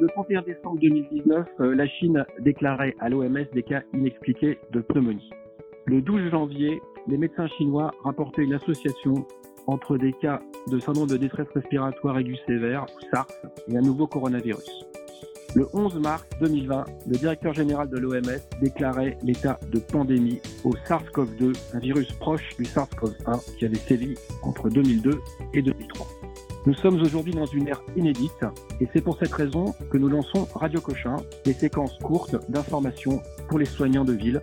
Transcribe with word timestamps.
Le 0.00 0.06
31 0.06 0.42
décembre 0.42 0.78
2019, 0.80 1.46
euh, 1.58 1.74
la 1.74 1.88
Chine 1.88 2.24
déclarait 2.38 2.94
à 3.00 3.08
l'OMS 3.08 3.44
des 3.52 3.64
cas 3.64 3.82
inexpliqués 3.92 4.58
de 4.70 4.80
pneumonie. 4.80 5.28
Le 5.86 6.00
12 6.00 6.30
janvier, 6.30 6.80
les 7.08 7.16
médecins 7.16 7.48
chinois 7.48 7.90
rapportaient 8.04 8.42
une 8.42 8.52
association 8.52 9.26
entre 9.66 9.98
des 9.98 10.12
cas 10.12 10.40
de 10.70 10.78
syndrome 10.78 11.08
de 11.08 11.16
détresse 11.16 11.48
respiratoire 11.52 12.16
aiguë 12.16 12.36
sévère, 12.46 12.86
SARS, 13.12 13.26
et 13.68 13.76
un 13.76 13.80
nouveau 13.80 14.06
coronavirus. 14.06 14.86
Le 15.56 15.66
11 15.72 15.98
mars 15.98 16.24
2020, 16.40 16.84
le 17.08 17.16
directeur 17.16 17.52
général 17.54 17.88
de 17.88 17.98
l'OMS 17.98 18.38
déclarait 18.62 19.18
l'état 19.24 19.58
de 19.72 19.80
pandémie 19.80 20.40
au 20.62 20.74
SARS-CoV-2, 20.74 21.74
un 21.74 21.78
virus 21.80 22.12
proche 22.12 22.56
du 22.56 22.64
SARS-CoV-1 22.64 23.56
qui 23.58 23.64
avait 23.64 23.74
sévi 23.74 24.14
entre 24.44 24.68
2002 24.68 25.10
et 25.54 25.62
2003. 25.62 26.17
Nous 26.68 26.74
sommes 26.74 27.00
aujourd'hui 27.00 27.32
dans 27.32 27.46
une 27.46 27.66
ère 27.66 27.80
inédite 27.96 28.44
et 28.78 28.86
c'est 28.92 29.00
pour 29.00 29.18
cette 29.18 29.32
raison 29.32 29.74
que 29.90 29.96
nous 29.96 30.10
lançons 30.10 30.46
Radio 30.54 30.82
Cochin, 30.82 31.16
des 31.46 31.54
séquences 31.54 31.96
courtes 32.00 32.36
d'informations 32.50 33.22
pour 33.48 33.58
les 33.58 33.64
soignants 33.64 34.04
de 34.04 34.12
ville. 34.12 34.42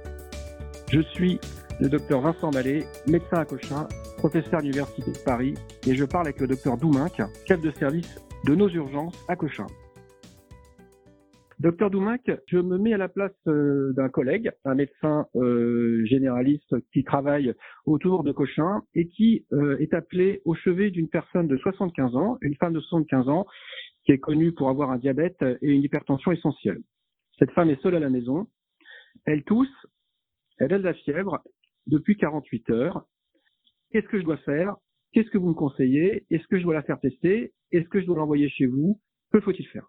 Je 0.92 1.02
suis 1.02 1.40
le 1.80 1.88
docteur 1.88 2.22
Vincent 2.22 2.50
Mallet, 2.50 2.88
médecin 3.06 3.38
à 3.38 3.46
Cochin, 3.46 3.88
professeur 4.18 4.56
à 4.56 4.62
l'Université 4.64 5.12
de 5.12 5.20
Paris, 5.20 5.54
et 5.86 5.94
je 5.94 6.04
parle 6.04 6.26
avec 6.26 6.40
le 6.40 6.48
docteur 6.48 6.78
Douminc, 6.78 7.22
chef 7.48 7.62
de 7.62 7.70
service 7.70 8.16
de 8.44 8.56
nos 8.56 8.70
urgences 8.70 9.24
à 9.28 9.36
Cochin. 9.36 9.68
Docteur 11.60 11.90
Doumac, 11.90 12.30
je 12.48 12.58
me 12.58 12.78
mets 12.78 12.92
à 12.92 12.98
la 12.98 13.08
place 13.08 13.32
euh, 13.48 13.94
d'un 13.94 14.10
collègue, 14.10 14.52
un 14.66 14.76
médecin 14.76 15.26
euh, 15.36 16.04
généraliste 16.04 16.76
qui 16.92 17.06
travaille 17.06 17.54
autour 17.86 18.24
de 18.26 18.34
Cochin 18.34 18.82
et 18.94 19.08
qui 19.08 19.46
euh, 19.54 19.78
est 19.78 19.94
appelé 19.94 20.42
au 20.44 20.54
chevet 20.54 20.92
d'une 20.92 21.08
personne 21.08 21.48
de 21.48 21.56
75 21.56 22.18
ans, 22.18 22.38
une 22.42 22.56
femme 22.56 22.74
de 22.74 22.82
75 22.82 23.30
ans, 23.30 23.46
qui 24.04 24.12
est 24.12 24.20
connue 24.20 24.52
pour 24.52 24.70
avoir 24.70 24.92
un 24.92 24.98
diabète 24.98 25.42
et 25.62 25.72
une 25.72 25.82
hypertension 25.82 26.34
essentielle. 26.34 26.82
Cette 27.40 27.52
femme 27.52 27.70
est 27.70 27.82
seule 27.82 27.96
à 27.96 28.00
la 28.00 28.10
maison, 28.10 28.48
elle 29.26 29.44
tousse, 29.44 29.88
elle 30.60 30.74
a 30.74 30.78
de 30.78 30.84
la 30.84 30.94
fièvre 30.94 31.42
depuis 31.88 32.18
48 32.18 32.70
heures. 32.72 33.06
Qu'est-ce 33.92 34.08
que 34.08 34.20
je 34.20 34.26
dois 34.26 34.38
faire? 34.38 34.76
Qu'est-ce 35.14 35.30
que 35.30 35.38
vous 35.38 35.50
me 35.50 35.54
conseillez? 35.54 36.26
Est-ce 36.30 36.46
que 36.48 36.58
je 36.58 36.64
dois 36.64 36.74
la 36.74 36.84
faire 36.84 37.00
tester? 37.00 37.54
Est-ce 37.72 37.88
que 37.88 38.02
je 38.02 38.06
dois 38.06 38.18
l'envoyer 38.18 38.50
chez 38.50 38.66
vous? 38.66 39.00
Que 39.32 39.40
faut-il 39.40 39.66
faire? 39.68 39.88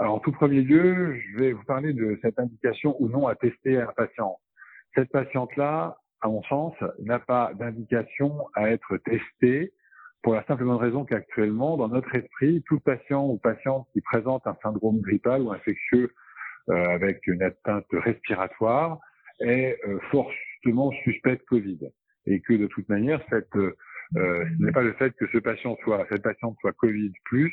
Alors, 0.00 0.14
en 0.14 0.18
tout 0.18 0.32
premier 0.32 0.62
lieu, 0.62 1.14
je 1.14 1.38
vais 1.38 1.52
vous 1.52 1.62
parler 1.64 1.92
de 1.92 2.18
cette 2.22 2.38
indication 2.38 2.96
ou 3.00 3.10
non 3.10 3.26
à 3.26 3.34
tester 3.34 3.76
un 3.76 3.92
patient. 3.94 4.38
Cette 4.94 5.10
patiente-là, 5.10 5.98
à 6.22 6.28
mon 6.28 6.42
sens, 6.44 6.72
n'a 7.00 7.18
pas 7.18 7.52
d'indication 7.52 8.46
à 8.54 8.70
être 8.70 8.96
testée 8.96 9.74
pour 10.22 10.32
la 10.32 10.42
simple 10.46 10.66
raison 10.70 11.04
qu'actuellement, 11.04 11.76
dans 11.76 11.88
notre 11.88 12.14
esprit, 12.14 12.62
tout 12.66 12.80
patient 12.80 13.26
ou 13.26 13.36
patiente 13.36 13.88
qui 13.92 14.00
présente 14.00 14.46
un 14.46 14.56
syndrome 14.62 15.02
grippal 15.02 15.42
ou 15.42 15.52
infectieux 15.52 16.10
euh, 16.70 16.88
avec 16.94 17.26
une 17.26 17.42
atteinte 17.42 17.84
respiratoire 17.92 19.00
est 19.40 19.78
euh, 19.86 19.98
fortement 20.10 20.92
suspect 21.04 21.36
de 21.36 21.42
Covid. 21.42 21.78
Et 22.24 22.40
que 22.40 22.54
de 22.54 22.68
toute 22.68 22.88
manière, 22.88 23.20
cette, 23.28 23.54
euh, 23.54 23.74
ce 24.14 24.64
n'est 24.64 24.72
pas 24.72 24.82
le 24.82 24.94
fait 24.94 25.10
que 25.16 25.26
ce 25.26 25.36
patient 25.36 25.76
soit, 25.84 26.06
cette 26.10 26.22
patiente 26.22 26.56
soit 26.62 26.72
Covid 26.72 27.12
plus, 27.24 27.52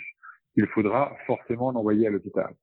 il 0.57 0.67
faudra 0.67 1.15
forcément 1.25 1.71
l'envoyer 1.71 2.07
à 2.07 2.09
l'hôpital. 2.09 2.53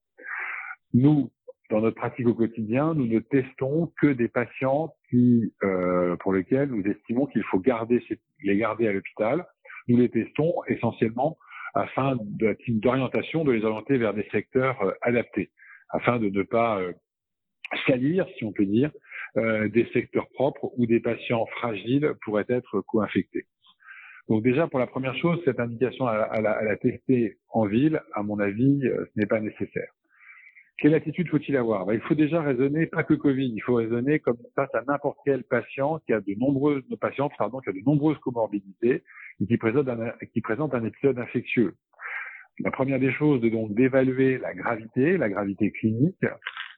Nous, 0.93 1.31
dans 1.71 1.81
notre 1.81 1.97
pratique 1.97 2.27
au 2.27 2.35
quotidien, 2.35 2.93
nous 2.95 3.07
ne 3.07 3.21
testons 3.21 3.91
que 4.01 4.09
des 4.09 4.29
patients 4.29 4.95
euh, 5.15 6.17
pour 6.17 6.33
lesquels 6.35 6.69
nous 6.69 6.85
estimons 6.85 7.27
qu'il 7.27 7.45
faut 7.45 7.59
garder 7.59 8.03
les 8.43 8.57
garder 8.57 8.89
à 8.89 8.93
l'hôpital. 8.93 9.47
Nous 9.89 9.97
les 9.97 10.11
testons 10.11 10.55
essentiellement 10.67 11.39
afin 11.75 12.17
d'orientation, 12.69 13.45
de 13.45 13.53
les 13.53 13.65
orienter 13.65 13.97
vers 13.97 14.15
des 14.15 14.29
secteurs 14.31 14.81
euh, 14.83 14.93
adaptés, 15.03 15.51
afin 15.91 16.19
de 16.19 16.29
ne 16.29 16.43
pas 16.43 16.81
euh, 16.81 16.93
salir, 17.87 18.27
si 18.37 18.45
on 18.45 18.53
peut 18.53 18.67
dire, 18.67 18.91
euh, 19.37 19.69
des 19.69 19.87
secteurs 19.93 20.29
propres 20.35 20.71
où 20.77 20.87
des 20.87 21.01
patients 21.01 21.47
fragiles 21.47 22.15
pourraient 22.25 22.47
être 22.49 22.81
co-infectés. 22.83 23.47
Donc 24.29 24.43
déjà, 24.43 24.67
pour 24.67 24.79
la 24.79 24.87
première 24.87 25.15
chose, 25.17 25.41
cette 25.45 25.61
indication 25.61 26.07
à, 26.07 26.41
la, 26.41 26.77
tester 26.77 27.37
en 27.51 27.67
ville, 27.67 28.01
à 28.15 28.23
mon 28.23 28.39
avis, 28.39 28.87
euh, 28.87 29.05
ce 29.13 29.21
n'est 29.21 29.27
pas 29.27 29.41
nécessaire. 29.41 29.91
Quelle 30.79 30.95
attitude 30.95 31.29
faut-il 31.29 31.57
avoir? 31.57 31.87
Ben, 31.87 31.95
Il 31.95 32.01
faut 32.01 32.15
déjà 32.15 32.43
raisonner, 32.43 32.87
pas 32.87 33.05
que 33.05 33.15
Covid, 33.15 33.53
il 33.55 33.61
faut 33.61 33.75
raisonner 33.75 34.19
comme 34.19 34.39
face 34.57 34.75
à 34.75 34.83
n'importe 34.89 35.19
quel 35.25 35.45
patient 35.45 36.01
qui 36.07 36.13
a 36.13 36.21
de 36.21 36.35
nombreuses 36.39 36.83
patients, 37.01 37.31
pardon, 37.37 37.61
qui 37.61 37.69
a 37.69 37.73
de 37.73 37.83
nombreuses 37.85 38.19
comorbidités 38.19 39.03
et 39.41 39.47
qui 39.47 39.57
présente 39.57 39.89
un, 39.89 40.13
qui 40.33 40.41
présente 40.41 40.75
un 40.75 40.85
épisode 40.85 41.19
infectieux. 41.19 41.75
La 42.61 42.71
première 42.71 42.99
des 42.99 43.13
choses 43.13 43.45
est 43.45 43.51
donc 43.51 43.75
d'évaluer 43.75 44.39
la 44.39 44.55
gravité, 44.55 45.17
la 45.17 45.29
gravité 45.29 45.71
clinique. 45.71 46.25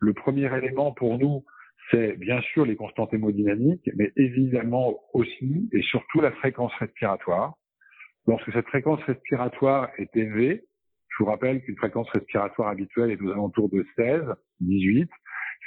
Le 0.01 0.13
premier 0.15 0.55
élément 0.57 0.93
pour 0.93 1.19
nous, 1.19 1.45
c'est 1.91 2.17
bien 2.19 2.41
sûr 2.41 2.65
les 2.65 2.77
constantes 2.77 3.13
hémodynamiques, 3.15 3.89
mais 3.97 4.13
évidemment 4.17 4.99
aussi 5.13 5.69
et 5.73 5.83
surtout 5.83 6.21
la 6.21 6.33
fréquence 6.33 6.73
respiratoire. 6.75 7.55
Lorsque 8.27 8.53
cette 8.53 8.67
fréquence 8.67 9.03
respiratoire 9.05 9.91
est 9.99 10.15
élevée, 10.17 10.65
je 11.09 11.23
vous 11.23 11.31
rappelle 11.31 11.63
qu'une 11.63 11.77
fréquence 11.77 12.09
respiratoire 12.11 12.69
habituelle 12.69 13.11
est 13.11 13.23
aux 13.23 13.31
alentours 13.31 13.69
de 13.69 13.87
16, 13.97 14.23
18, 14.61 15.09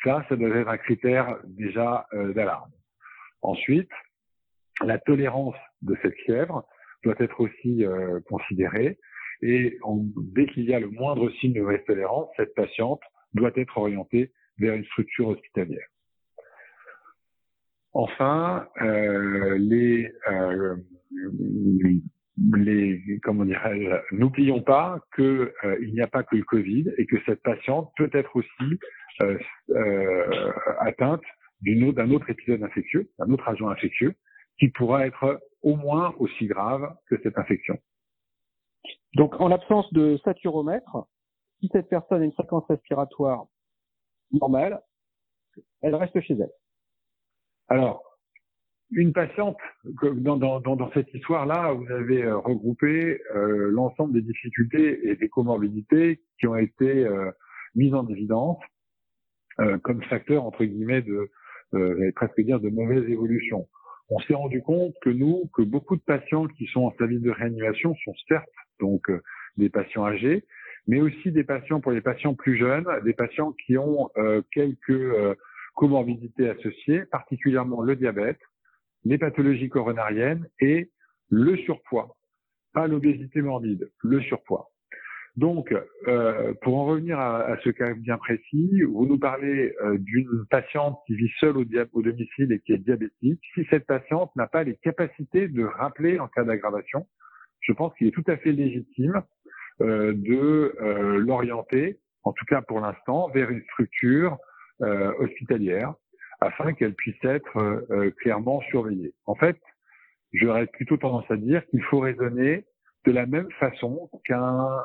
ça, 0.04 0.26
ça 0.30 0.36
doit 0.36 0.50
être 0.50 0.68
un 0.68 0.78
critère 0.78 1.38
déjà 1.46 2.06
euh, 2.14 2.34
d'alarme. 2.34 2.72
Ensuite, 3.42 3.90
la 4.82 4.98
tolérance 4.98 5.56
de 5.82 5.98
cette 6.02 6.16
fièvre 6.26 6.66
doit 7.04 7.16
être 7.20 7.40
aussi 7.40 7.86
euh, 7.86 8.20
considérée 8.28 8.98
et 9.42 9.78
dès 10.34 10.48
qu'il 10.48 10.66
y 10.66 10.74
a 10.74 10.80
le 10.80 10.90
moindre 10.90 11.30
signe 11.40 11.54
de 11.54 11.62
mauvaise 11.62 11.84
tolérance, 11.86 12.30
cette 12.36 12.54
patiente 12.56 13.02
doit 13.34 13.52
être 13.56 13.78
orientée 13.78 14.32
vers 14.58 14.76
une 14.76 14.84
structure 14.86 15.30
hospitalière. 15.30 15.88
Enfin, 17.94 18.68
euh, 18.82 19.58
euh, 20.30 20.76
les, 22.56 23.20
comment 23.24 23.46
dirais-je, 23.46 24.16
n'oublions 24.16 24.62
pas 24.62 25.00
qu'il 25.16 25.26
euh, 25.26 25.88
n'y 25.92 26.02
a 26.02 26.08
pas 26.08 26.24
que 26.24 26.36
le 26.36 26.44
Covid 26.44 26.92
et 26.98 27.06
que 27.08 27.18
cette 27.26 27.42
patiente 27.42 27.92
peut 27.98 28.10
être 28.14 28.36
aussi 28.36 28.80
atteinte 30.80 31.24
d'un 31.62 32.12
autre 32.12 32.30
épisode 32.30 32.64
infectieux, 32.64 33.10
d'un 33.18 33.30
autre 33.32 33.48
agent 33.48 33.68
infectieux, 33.68 34.16
qui 34.60 34.70
pourra 34.70 35.06
être 35.08 35.42
au 35.62 35.76
moins 35.76 36.14
aussi 36.20 36.46
grave 36.46 36.96
que 37.08 37.20
cette 37.22 37.38
infection. 37.38 37.78
Donc, 39.16 39.40
en 39.42 39.50
l'absence 39.50 39.92
de 39.94 40.18
saturomètre, 40.24 41.08
si 41.60 41.70
cette 41.74 41.90
personne 41.90 42.22
a 42.22 42.26
une 42.26 42.32
fréquence 42.34 42.66
respiratoire 42.70 43.46
normale, 44.32 44.82
elle 45.82 45.96
reste 45.96 46.20
chez 46.22 46.36
elle. 46.36 46.52
Alors, 47.70 48.04
une 48.92 49.14
patiente, 49.14 49.58
dans, 49.86 50.38
dans, 50.38 50.60
dans 50.60 50.92
cette 50.94 51.14
histoire-là, 51.14 51.72
vous 51.74 51.92
avez 51.92 52.24
euh, 52.24 52.38
regroupé 52.38 53.22
euh, 53.36 53.70
l'ensemble 53.72 54.14
des 54.14 54.22
difficultés 54.22 55.08
et 55.08 55.16
des 55.16 55.30
comorbidités 55.30 56.22
qui 56.40 56.48
ont 56.48 56.56
été 56.56 57.06
euh, 57.06 57.32
mises 57.76 57.94
en 57.94 58.08
évidence 58.08 58.58
comme 59.84 60.02
facteurs, 60.04 60.46
entre 60.46 60.64
guillemets, 60.64 61.02
de, 61.02 61.30
j'allais 61.74 62.14
presque 62.14 62.40
dire, 62.40 62.62
de 62.62 62.70
mauvaise 62.70 63.04
évolution. 63.10 63.68
On 64.10 64.18
s'est 64.20 64.34
rendu 64.34 64.62
compte 64.62 64.94
que 65.02 65.10
nous, 65.10 65.50
que 65.54 65.64
beaucoup 65.64 65.98
de 65.98 66.02
patients 66.02 66.48
qui 66.48 66.66
sont 66.68 66.84
en 66.84 66.94
service 66.94 67.20
de 67.20 67.30
réanimation 67.30 67.94
sont 68.06 68.14
certes 68.30 68.48
donc 68.80 69.12
des 69.58 69.68
patients 69.68 70.06
âgés, 70.06 70.46
mais 70.88 71.02
aussi 71.02 71.34
des 71.34 71.44
patients 71.44 71.82
pour 71.82 71.92
les 71.92 72.00
patients 72.00 72.36
plus 72.36 72.58
jeunes, 72.58 72.88
des 73.04 73.12
patients 73.12 73.52
qui 73.66 73.78
ont 73.78 74.10
quelques 74.54 75.36
comorbidités 75.80 76.50
associées, 76.50 77.06
particulièrement 77.06 77.82
le 77.82 77.96
diabète, 77.96 78.40
les 79.06 79.18
pathologies 79.18 79.70
coronariennes 79.70 80.46
et 80.60 80.92
le 81.30 81.56
surpoids. 81.56 82.18
Pas 82.74 82.86
l'obésité 82.86 83.42
morbide, 83.42 83.90
le 84.04 84.20
surpoids. 84.20 84.68
Donc, 85.38 85.74
euh, 86.08 86.54
pour 86.62 86.78
en 86.78 86.86
revenir 86.86 87.18
à, 87.18 87.56
ce 87.64 87.70
cas 87.70 87.94
bien 87.94 88.18
précis, 88.18 88.82
vous 88.82 89.06
nous 89.06 89.18
parlez 89.18 89.74
euh, 89.82 89.98
d'une 89.98 90.46
patiente 90.50 91.00
qui 91.08 91.16
vit 91.16 91.32
seule 91.40 91.56
au, 91.56 91.64
domicile 91.64 92.52
et 92.52 92.60
qui 92.60 92.74
est 92.74 92.78
diabétique. 92.78 93.40
Si 93.54 93.66
cette 93.70 93.86
patiente 93.86 94.36
n'a 94.36 94.48
pas 94.48 94.66
les 94.66 94.76
capacités 94.76 95.48
de 95.48 95.64
rappeler 95.64 96.20
en 96.20 96.28
cas 96.28 96.44
d'aggravation, 96.44 97.08
je 97.62 97.72
pense 97.72 97.94
qu'il 97.96 98.08
est 98.08 98.12
tout 98.12 98.26
à 98.28 98.36
fait 98.36 98.52
légitime 98.52 99.24
euh, 99.80 100.12
de 100.14 100.76
euh, 100.82 101.20
l'orienter, 101.20 102.00
en 102.24 102.34
tout 102.34 102.46
cas 102.46 102.62
pour 102.62 102.82
l'instant, 102.82 103.30
vers 103.30 103.50
une 103.50 103.64
structure 103.72 104.38
hospitalière 104.82 105.94
afin 106.42 106.74
qu'elle 106.74 106.94
puisse 106.94 107.24
être 107.24 107.58
euh, 107.58 107.86
euh, 107.92 108.12
clairement 108.12 108.62
surveillée. 108.70 109.14
En 109.26 109.36
fait, 109.36 109.58
j'aurais 110.34 110.68
plutôt 110.68 110.98
tendance 110.98 111.30
à 111.30 111.38
dire 111.38 111.66
qu'il 111.68 111.84
faut 111.84 112.00
raisonner 112.00 112.66
de 113.06 113.12
la 113.12 113.26
même 113.26 113.50
façon 113.60 114.10
qu'un 114.26 114.84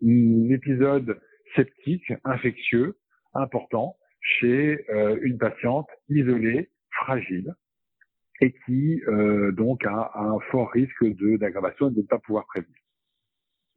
épisode 0.00 1.20
septique 1.56 2.12
infectieux 2.24 2.96
important 3.34 3.96
chez 4.20 4.84
une 5.22 5.38
patiente 5.38 5.88
isolée, 6.08 6.70
fragile, 6.90 7.54
et 8.40 8.52
qui 8.64 9.00
donc 9.52 9.84
a, 9.86 10.12
un 10.14 10.38
fort 10.50 10.70
risque 10.70 11.04
d'aggravation 11.38 11.88
et 11.88 11.94
de 11.94 12.00
ne 12.00 12.06
pas 12.06 12.18
pouvoir 12.18 12.46
prévenir. 12.46 12.76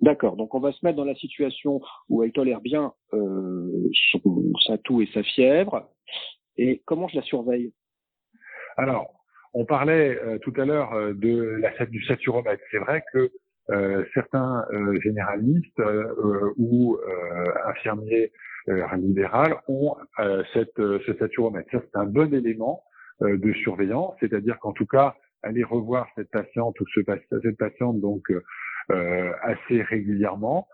D'accord. 0.02 0.36
Donc 0.36 0.56
on 0.56 0.60
va 0.60 0.72
se 0.72 0.84
mettre 0.84 0.98
dans 0.98 1.06
la 1.06 1.16
situation 1.16 1.80
où 2.10 2.24
elle 2.24 2.32
tolère 2.32 2.62
bien 2.62 2.94
euh, 3.14 3.90
son, 4.12 4.22
sa 4.66 4.78
toux 4.80 5.02
et 5.02 5.10
sa 5.14 5.22
fièvre. 5.22 5.90
Et 6.58 6.82
comment 6.86 7.08
je 7.08 7.18
la 7.18 7.22
surveille? 7.22 7.72
Alors, 8.78 9.14
on 9.54 9.66
parlait 9.66 10.18
euh, 10.18 10.40
tout 10.40 10.54
à 10.58 10.66
l'heure 10.66 10.94
euh, 10.94 11.14
de 11.14 11.60
la, 11.62 11.86
du 11.86 12.04
saturomètre. 12.06 12.64
C'est 12.72 12.80
vrai 12.80 13.04
que 13.14 13.32
euh, 13.70 14.04
certains 14.14 14.66
euh, 14.72 15.00
généralistes 15.02 15.82
ou 16.58 16.98
infirmiers 17.66 18.32
libéraux 18.68 19.56
ont 19.68 19.96
cette, 20.54 20.78
ce 20.78 21.14
saturomètre. 21.20 21.70
C'est 21.72 21.96
un 21.96 22.06
bon 22.06 22.32
élément 22.34 22.84
de 23.22 23.54
surveillance, 23.54 24.16
c'est-à-dire 24.20 24.60
qu'en 24.60 24.72
tout 24.72 24.86
cas, 24.86 25.16
aller 25.42 25.64
revoir 25.64 26.08
cette 26.16 26.30
patiente 26.30 26.80
ou 26.80 26.86
ce, 26.94 27.02
cette 27.44 27.58
patiente 27.58 28.00
donc 28.00 28.32
assez 28.90 29.82
régulièrement, 29.82 30.68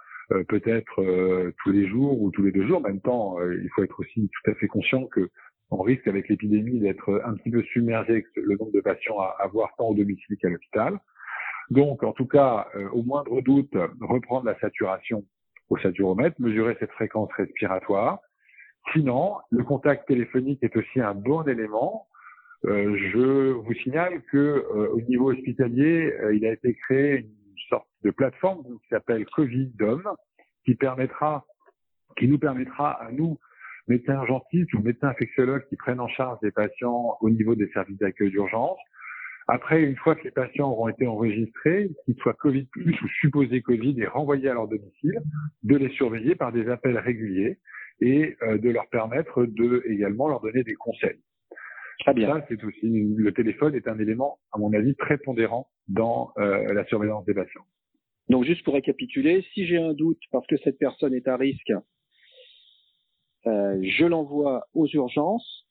peut-être 0.47 1.53
tous 1.63 1.71
les 1.71 1.87
jours 1.87 2.21
ou 2.21 2.31
tous 2.31 2.43
les 2.43 2.51
deux 2.51 2.67
jours. 2.67 2.79
En 2.79 2.87
même 2.87 3.01
temps, 3.01 3.37
il 3.41 3.69
faut 3.75 3.83
être 3.83 3.99
aussi 3.99 4.29
tout 4.29 4.51
à 4.51 4.55
fait 4.55 4.67
conscient 4.67 5.05
que 5.05 5.29
on 5.69 5.81
risque 5.81 6.07
avec 6.07 6.29
l'épidémie 6.29 6.79
d'être 6.79 7.21
un 7.25 7.33
petit 7.33 7.51
peu 7.51 7.61
submergé 7.63 8.11
avec 8.13 8.25
le 8.35 8.55
nombre 8.57 8.71
de 8.71 8.79
patients 8.79 9.19
à 9.19 9.35
avoir 9.39 9.69
tant 9.77 9.89
au 9.89 9.95
domicile 9.95 10.37
qu'à 10.37 10.49
l'hôpital. 10.49 10.97
Donc, 11.69 12.03
en 12.03 12.13
tout 12.13 12.27
cas, 12.27 12.67
euh, 12.75 12.87
au 12.89 13.03
moindre 13.03 13.41
doute, 13.41 13.75
reprendre 14.01 14.45
la 14.45 14.57
saturation 14.59 15.25
au 15.69 15.77
saturomètre, 15.77 16.39
mesurer 16.39 16.77
cette 16.79 16.91
fréquence 16.91 17.29
respiratoire. 17.33 18.19
Sinon, 18.93 19.35
le 19.51 19.63
contact 19.65 20.07
téléphonique 20.07 20.63
est 20.63 20.75
aussi 20.77 21.01
un 21.01 21.13
bon 21.13 21.43
élément. 21.43 22.07
Euh, 22.65 22.95
je 23.11 23.51
vous 23.51 23.73
signale 23.73 24.21
que 24.31 24.37
euh, 24.37 24.89
au 24.93 25.01
niveau 25.01 25.31
hospitalier, 25.31 26.13
il 26.33 26.45
a 26.45 26.53
été 26.53 26.73
créé 26.75 27.27
sorte 27.69 27.87
de 28.03 28.11
plateforme 28.11 28.63
qui 28.63 28.87
s'appelle 28.89 29.25
permettra, 30.75 31.45
qui 32.17 32.27
nous 32.27 32.39
permettra 32.39 32.91
à 32.91 33.11
nous 33.11 33.39
médecins 33.87 34.15
urgentistes 34.15 34.73
ou 34.73 34.81
médecins 34.81 35.09
infectiologues 35.09 35.65
qui 35.69 35.75
prennent 35.75 35.99
en 35.99 36.07
charge 36.09 36.39
des 36.41 36.51
patients 36.51 37.17
au 37.21 37.29
niveau 37.29 37.55
des 37.55 37.69
services 37.69 37.97
d'accueil 37.97 38.29
d'urgence. 38.31 38.77
Après, 39.47 39.81
une 39.81 39.95
fois 39.95 40.15
que 40.15 40.25
les 40.25 40.31
patients 40.31 40.69
auront 40.69 40.89
été 40.89 41.07
enregistrés, 41.07 41.89
qu'ils 42.03 42.17
soient 42.17 42.33
Covid 42.33 42.65
plus 42.65 43.01
ou 43.01 43.07
supposés 43.21 43.61
Covid 43.61 43.95
et 44.01 44.05
renvoyés 44.05 44.49
à 44.49 44.53
leur 44.53 44.67
domicile, 44.67 45.21
de 45.63 45.77
les 45.77 45.89
surveiller 45.91 46.35
par 46.35 46.51
des 46.51 46.67
appels 46.67 46.97
réguliers 46.97 47.57
et 48.01 48.35
euh, 48.43 48.57
de 48.57 48.69
leur 48.69 48.87
permettre 48.89 49.45
de 49.45 49.83
également 49.85 50.27
leur 50.27 50.41
donner 50.41 50.63
des 50.63 50.75
conseils. 50.75 51.21
Très 51.99 52.13
bien. 52.13 52.27
Ça, 52.27 52.45
c'est 52.47 52.63
aussi 52.63 52.87
le 52.89 53.31
téléphone 53.33 53.75
est 53.75 53.87
un 53.87 53.99
élément, 53.99 54.39
à 54.51 54.59
mon 54.59 54.71
avis, 54.73 54.95
très 54.95 55.17
pondérant 55.17 55.67
dans 55.87 56.31
euh, 56.37 56.73
la 56.73 56.85
surveillance 56.85 57.25
des 57.25 57.33
patients. 57.33 57.65
Donc, 58.29 58.43
juste 58.45 58.63
pour 58.63 58.73
récapituler, 58.73 59.45
si 59.53 59.65
j'ai 59.65 59.77
un 59.77 59.93
doute 59.93 60.19
parce 60.31 60.45
que 60.47 60.57
cette 60.57 60.77
personne 60.77 61.13
est 61.13 61.27
à 61.27 61.37
risque 61.37 61.71
euh, 63.47 63.79
je 63.81 64.05
l'envoie 64.05 64.67
aux 64.73 64.87
urgences. 64.87 65.65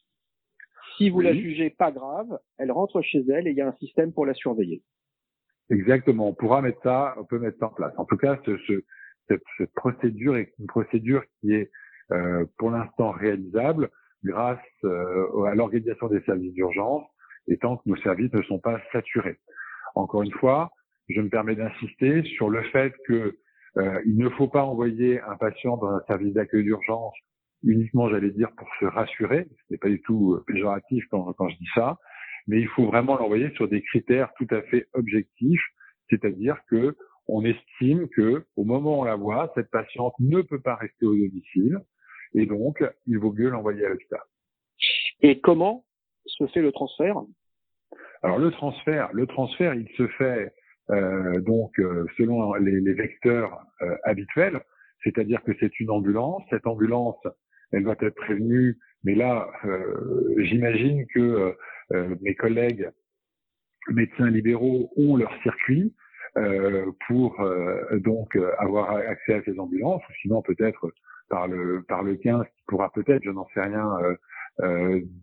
Si 0.97 1.11
vous 1.11 1.21
la 1.21 1.35
jugez 1.35 1.69
pas 1.69 1.93
grave, 1.93 2.39
elle 2.57 2.73
rentre 2.73 3.03
chez 3.03 3.23
elle 3.29 3.47
et 3.47 3.51
il 3.51 3.57
y 3.57 3.61
a 3.61 3.69
un 3.69 3.77
système 3.77 4.13
pour 4.15 4.25
la 4.25 4.33
surveiller. 4.33 4.83
Exactement. 5.69 6.29
On 6.29 6.35
pourra 6.35 6.63
mettre 6.63 6.81
ça, 6.83 7.15
on 7.19 7.25
peut 7.25 7.39
mettre 7.39 7.59
ça 7.59 7.67
en 7.67 7.75
place. 7.75 7.93
En 7.99 8.07
tout 8.07 8.17
cas, 8.17 8.41
ce, 8.47 8.57
ce, 8.67 8.85
cette, 9.29 9.75
procédure 9.75 10.37
est 10.37 10.55
une 10.59 10.67
procédure 10.67 11.23
qui 11.41 11.53
est 11.53 11.71
euh, 12.13 12.47
pour 12.57 12.71
l'instant 12.71 13.11
réalisable 13.11 13.91
grâce 14.27 14.59
euh, 14.85 15.45
à 15.45 15.55
l'organisation 15.55 16.09
des 16.09 16.21
services 16.23 16.53
d'urgence 16.53 17.05
et 17.49 17.57
tant 17.59 17.77
que 17.77 17.89
nos 17.89 17.97
services 17.97 18.33
ne 18.33 18.43
sont 18.43 18.59
pas 18.59 18.81
saturés. 18.93 19.39
Encore 19.95 20.23
une 20.23 20.33
fois, 20.33 20.73
je 21.09 21.21
me 21.21 21.29
permets 21.29 21.55
d'insister 21.55 22.23
sur 22.37 22.51
le 22.51 22.63
fait 22.65 22.93
que 23.07 23.37
euh, 23.79 24.01
il 24.07 24.19
ne 24.19 24.29
faut 24.31 24.49
pas 24.49 24.65
envoyer 24.65 25.21
un 25.21 25.37
patient 25.37 25.77
dans 25.77 25.91
un 25.91 26.03
service 26.07 26.35
d'accueil 26.35 26.65
d'urgence 26.65 27.15
uniquement, 27.63 28.09
j'allais 28.09 28.31
dire, 28.31 28.51
pour 28.57 28.69
se 28.81 28.87
rassurer. 28.87 29.47
Ce 29.51 29.73
n'est 29.73 29.79
pas 29.79 29.89
du 29.89 30.01
tout 30.03 30.35
euh, 30.35 30.45
péjoratif 30.47 31.05
quand, 31.11 31.33
quand 31.35 31.49
je 31.49 31.57
dis 31.57 31.69
ça, 31.75 31.99
mais 32.47 32.61
il 32.61 32.69
faut 32.69 32.87
vraiment 32.87 33.17
l'envoyer 33.17 33.51
sur 33.55 33.69
des 33.69 33.83
critères 33.83 34.31
tout 34.39 34.47
à 34.51 34.63
fait 34.63 34.87
objectifs, 34.95 35.65
c'est-à-dire 36.11 36.59
que 36.71 36.97
on 37.29 37.45
estime 37.45 38.09
que 38.09 38.45
au 38.57 38.65
moment 38.65 38.99
où 38.99 39.03
on 39.03 39.05
la 39.05 39.17
voit, 39.17 39.51
cette 39.55 39.71
patiente 39.71 40.15
ne 40.21 40.43
peut 40.43 40.61
pas 40.61 40.77
rester 40.77 41.07
au 41.07 41.15
domicile, 41.15 41.81
et 42.37 42.47
donc 42.47 42.85
il 43.07 43.19
vaut 43.19 43.33
mieux 43.33 43.51
l'envoyer 43.51 43.85
à 43.85 43.89
l'hôpital. 43.89 44.21
Et 45.23 45.41
comment 45.41 45.85
se 46.27 46.47
fait 46.47 46.63
le 46.63 46.71
transfert? 46.71 47.17
Alors 48.23 48.39
le 48.39 48.51
transfert, 48.51 49.11
le 49.13 49.27
transfert, 49.27 49.75
il 49.75 49.89
se 49.97 50.07
fait 50.19 50.53
euh, 50.91 51.41
donc 51.41 51.79
euh, 51.79 52.07
selon 52.17 52.55
les, 52.55 52.81
les 52.81 52.95
vecteurs 52.95 53.59
euh, 53.83 53.97
habituels, 54.05 54.61
c'est-à-dire 55.03 55.43
que 55.43 55.53
c'est 55.59 55.81
une 55.81 55.91
ambulance. 55.91 56.43
Cette 56.51 56.67
ambulance, 56.67 57.21
elle 57.73 57.83
doit 57.83 57.97
être 58.01 58.15
prévenue. 58.15 58.79
Mais 59.05 59.15
là, 59.15 59.49
euh, 59.65 60.35
j'imagine 60.39 61.07
que 61.15 61.55
mes 62.21 62.35
collègues 62.35 62.91
médecins 63.89 64.29
libéraux 64.29 64.91
ont 64.97 65.17
leur 65.17 65.33
circuit 65.45 65.95
pour 67.07 67.31
donc 68.09 68.37
avoir 68.59 68.91
accès 68.97 69.35
à 69.35 69.43
ces 69.45 69.57
ambulances, 69.61 70.03
ou 70.09 70.13
sinon 70.23 70.43
peut-être 70.43 70.91
par 71.29 71.49
le 71.49 71.83
par 71.89 72.03
le 72.03 72.17
15 72.17 72.45
qui 72.45 72.63
pourra 72.67 72.91
peut-être, 72.93 73.23
je 73.25 73.31
n'en 73.31 73.47
sais 73.55 73.61
rien, 73.61 73.91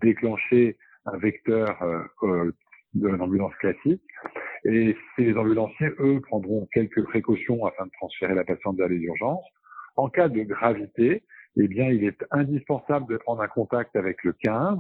déclencher 0.02 0.78
un 1.06 1.18
vecteur 1.18 1.78
de 2.94 3.08
l'ambulance 3.08 3.56
classique. 3.56 4.04
Et 4.66 4.96
ces 5.18 5.36
ambulanciers, 5.36 5.90
eux, 6.00 6.22
prendront 6.22 6.68
quelques 6.72 7.04
précautions 7.04 7.66
afin 7.66 7.86
de 7.86 7.92
transférer 7.92 8.34
la 8.34 8.44
patiente 8.44 8.78
vers 8.78 8.88
les 8.88 9.00
urgences. 9.00 9.46
En 9.96 10.10
cas 10.10 10.30
de 10.30 10.42
gravité, 10.44 11.24
eh 11.58 11.68
bien, 11.68 11.90
il 11.90 12.04
est 12.04 12.24
indispensable 12.32 13.12
de 13.12 13.18
prendre 13.18 13.42
un 13.42 13.48
contact 13.48 13.96
avec 13.96 14.24
le 14.24 14.34
15 14.34 14.80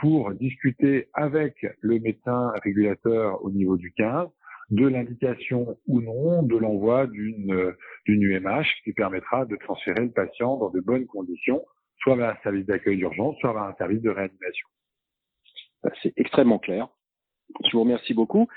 pour 0.00 0.32
discuter 0.32 1.08
avec 1.14 1.66
le 1.80 1.98
médecin 2.00 2.52
régulateur 2.62 3.42
au 3.44 3.50
niveau 3.50 3.76
du 3.76 3.92
15 3.92 4.28
de 4.74 4.86
l'indication 4.86 5.78
ou 5.86 6.00
non 6.00 6.42
de 6.42 6.56
l'envoi 6.56 7.06
d'une 7.06 7.74
d'une 8.06 8.22
UMH 8.22 8.66
qui 8.84 8.92
permettra 8.92 9.46
de 9.46 9.56
transférer 9.56 10.02
le 10.02 10.10
patient 10.10 10.56
dans 10.56 10.70
de 10.70 10.80
bonnes 10.80 11.06
conditions, 11.06 11.64
soit 11.98 12.16
vers 12.16 12.30
un 12.30 12.42
service 12.42 12.66
d'accueil 12.66 12.96
d'urgence, 12.96 13.36
soit 13.40 13.52
vers 13.52 13.62
un 13.62 13.74
service 13.74 14.02
de 14.02 14.10
réanimation. 14.10 14.68
C'est 16.02 16.12
extrêmement 16.16 16.58
clair. 16.58 16.88
Je 17.64 17.72
vous 17.72 17.82
remercie 17.82 18.14
beaucoup. 18.14 18.48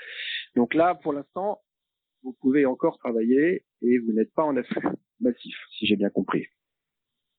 Donc 0.56 0.74
là, 0.74 0.94
pour 0.94 1.12
l'instant, 1.12 1.60
vous 2.22 2.36
pouvez 2.40 2.66
encore 2.66 2.98
travailler 2.98 3.64
et 3.82 3.98
vous 3.98 4.12
n'êtes 4.12 4.32
pas 4.34 4.44
en 4.44 4.56
afflux 4.56 4.88
massif, 5.20 5.54
si 5.76 5.86
j'ai 5.86 5.96
bien 5.96 6.10
compris. 6.10 6.46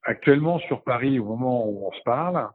Actuellement, 0.03 0.60
sur 0.60 0.84
Paris, 0.84 1.20
au 1.20 1.25
moment 1.25 1.68
où 1.68 1.88
on 1.88 1.92
se 1.92 2.01
parle, 2.03 2.50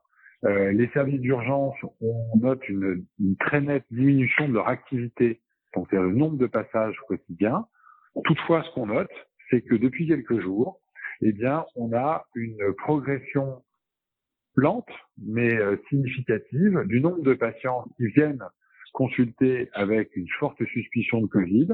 euh, 0.45 0.73
les 0.73 0.89
services 0.89 1.21
d'urgence, 1.21 1.77
on 2.01 2.37
note 2.37 2.67
une, 2.69 3.07
une, 3.21 3.37
très 3.37 3.61
nette 3.61 3.85
diminution 3.91 4.49
de 4.49 4.55
leur 4.55 4.69
activité, 4.69 5.41
donc 5.75 5.87
c'est 5.91 5.97
le 5.97 6.13
nombre 6.13 6.37
de 6.37 6.47
passages 6.47 6.97
quotidiens. 7.09 7.67
Toutefois, 8.25 8.63
ce 8.63 8.71
qu'on 8.71 8.87
note, 8.87 9.11
c'est 9.51 9.63
que 9.63 9.75
depuis 9.75 10.07
quelques 10.07 10.41
jours, 10.41 10.81
eh 11.21 11.33
bien, 11.33 11.65
on 11.77 11.93
a 11.93 12.25
une 12.35 12.73
progression 12.79 13.63
lente, 14.57 14.89
mais 15.19 15.55
euh, 15.55 15.77
significative, 15.89 16.85
du 16.87 17.01
nombre 17.01 17.23
de 17.23 17.35
patients 17.35 17.87
qui 17.97 18.07
viennent 18.09 18.45
consulter 18.93 19.69
avec 19.73 20.15
une 20.15 20.29
forte 20.39 20.65
suspicion 20.67 21.21
de 21.21 21.27
Covid 21.27 21.69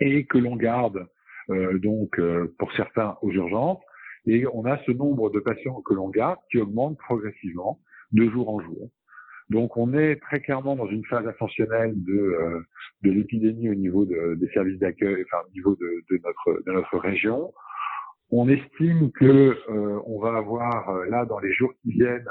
et 0.00 0.24
que 0.24 0.38
l'on 0.38 0.56
garde 0.56 1.06
euh, 1.50 1.78
donc 1.78 2.18
euh, 2.18 2.54
pour 2.58 2.72
certains 2.72 3.16
aux 3.20 3.30
urgences 3.30 3.82
et 4.26 4.46
on 4.46 4.64
a 4.64 4.78
ce 4.84 4.92
nombre 4.92 5.30
de 5.30 5.40
patients 5.40 5.82
que 5.82 5.92
l'on 5.92 6.08
garde 6.08 6.38
qui 6.50 6.58
augmente 6.58 6.96
progressivement 6.96 7.78
de 8.12 8.28
jour 8.30 8.48
en 8.48 8.60
jour. 8.60 8.90
Donc 9.50 9.76
on 9.76 9.92
est 9.92 10.16
très 10.22 10.40
clairement 10.40 10.74
dans 10.76 10.86
une 10.86 11.04
phase 11.04 11.26
ascensionnelle 11.26 11.92
de, 11.96 12.12
euh, 12.12 12.60
de 13.02 13.10
l'épidémie 13.10 13.68
au 13.68 13.74
niveau 13.74 14.04
de, 14.06 14.34
des 14.36 14.48
services 14.48 14.78
d'accueil, 14.78 15.24
enfin 15.24 15.42
au 15.46 15.52
niveau 15.52 15.76
de, 15.76 16.02
de, 16.10 16.20
notre, 16.24 16.62
de 16.64 16.72
notre 16.72 16.98
région. 16.98 17.52
On 18.30 18.48
estime 18.48 19.12
que 19.12 19.24
euh, 19.68 20.00
on 20.06 20.18
va 20.18 20.36
avoir 20.36 20.90
euh, 20.90 21.04
là 21.06 21.26
dans 21.26 21.38
les 21.38 21.52
jours 21.52 21.72
qui 21.82 21.92
viennent 21.92 22.28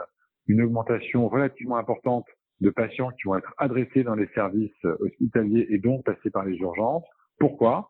une 0.47 0.61
augmentation 0.61 1.29
relativement 1.29 1.77
importante 1.77 2.25
de 2.61 2.69
patients 2.69 3.11
qui 3.11 3.23
vont 3.25 3.37
être 3.37 3.53
adressés 3.57 4.03
dans 4.03 4.15
les 4.15 4.27
services 4.33 4.85
hospitaliers 4.99 5.67
et 5.69 5.77
donc 5.77 6.03
passer 6.03 6.29
par 6.29 6.45
les 6.45 6.57
urgences. 6.57 7.05
Pourquoi? 7.39 7.89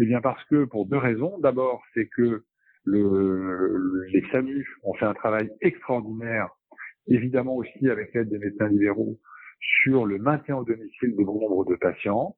Eh 0.00 0.06
bien 0.06 0.20
parce 0.20 0.42
que 0.44 0.64
pour 0.64 0.86
deux 0.86 0.96
raisons. 0.96 1.38
D'abord, 1.38 1.82
c'est 1.94 2.06
que 2.06 2.44
le, 2.84 4.06
les 4.12 4.22
SAMU 4.30 4.66
ont 4.82 4.94
fait 4.94 5.06
un 5.06 5.14
travail 5.14 5.50
extraordinaire, 5.60 6.48
évidemment 7.06 7.56
aussi 7.56 7.88
avec 7.88 8.14
l'aide 8.14 8.28
des 8.28 8.38
médecins 8.38 8.68
libéraux, 8.68 9.18
sur 9.82 10.06
le 10.06 10.18
maintien 10.18 10.56
au 10.56 10.64
domicile 10.64 11.16
de 11.16 11.24
bon 11.24 11.40
nombre 11.40 11.64
de 11.64 11.76
patients. 11.76 12.36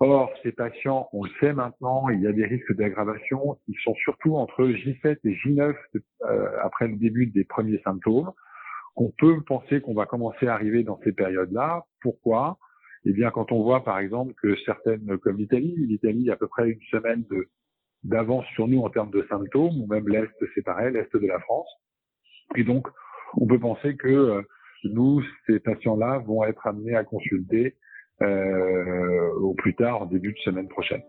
Or, 0.00 0.30
ces 0.42 0.52
patients, 0.52 1.08
on 1.12 1.24
le 1.24 1.30
sait 1.40 1.52
maintenant, 1.52 2.08
il 2.08 2.20
y 2.20 2.26
a 2.28 2.32
des 2.32 2.44
risques 2.44 2.72
d'aggravation 2.74 3.58
qui 3.64 3.74
sont 3.82 3.94
surtout 3.96 4.36
entre 4.36 4.64
J7 4.64 5.18
et 5.24 5.34
J9 5.34 5.74
euh, 6.22 6.48
après 6.62 6.86
le 6.86 6.96
début 6.96 7.26
des 7.26 7.44
premiers 7.44 7.80
symptômes. 7.82 8.30
On 8.94 9.10
peut 9.18 9.40
penser 9.42 9.80
qu'on 9.80 9.94
va 9.94 10.06
commencer 10.06 10.46
à 10.46 10.54
arriver 10.54 10.84
dans 10.84 11.00
ces 11.02 11.12
périodes-là. 11.12 11.82
Pourquoi? 12.00 12.58
Eh 13.04 13.12
bien, 13.12 13.30
quand 13.30 13.50
on 13.50 13.62
voit 13.62 13.82
par 13.82 13.98
exemple 13.98 14.34
que 14.40 14.54
certaines, 14.64 15.18
comme 15.18 15.36
l'Italie, 15.36 15.74
l'Italie 15.76 16.30
a 16.30 16.34
à 16.34 16.36
peu 16.36 16.46
près 16.46 16.70
une 16.70 16.82
semaine 16.90 17.24
d'avance 18.04 18.46
sur 18.54 18.68
nous 18.68 18.80
en 18.80 18.90
termes 18.90 19.10
de 19.10 19.26
symptômes, 19.28 19.80
ou 19.80 19.86
même 19.86 20.08
l'Est, 20.08 20.32
c'est 20.54 20.62
pareil, 20.62 20.92
l'Est 20.92 21.14
de 21.14 21.26
la 21.26 21.40
France. 21.40 21.68
Et 22.54 22.64
donc, 22.64 22.86
on 23.36 23.46
peut 23.46 23.58
penser 23.58 23.96
que 23.96 24.08
euh, 24.08 24.42
nous, 24.84 25.22
ces 25.46 25.60
patients-là, 25.60 26.18
vont 26.26 26.44
être 26.44 26.66
amenés 26.66 26.94
à 26.94 27.04
consulter 27.04 27.74
euh, 28.22 29.32
au 29.40 29.54
plus 29.54 29.74
tard, 29.74 30.06
début 30.06 30.32
de 30.32 30.38
semaine 30.38 30.68
prochaine. 30.68 31.02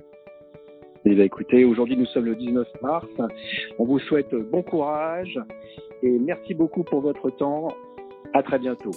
Eh 1.05 1.19
écoutez, 1.21 1.63
aujourd'hui 1.63 1.95
nous 1.95 2.05
sommes 2.07 2.25
le 2.25 2.35
19 2.35 2.67
mars. 2.81 3.07
On 3.79 3.85
vous 3.85 3.99
souhaite 3.99 4.35
bon 4.35 4.61
courage 4.63 5.39
et 6.03 6.19
merci 6.19 6.53
beaucoup 6.53 6.83
pour 6.83 7.01
votre 7.01 7.29
temps. 7.29 7.69
À 8.33 8.43
très 8.43 8.59
bientôt. 8.59 8.91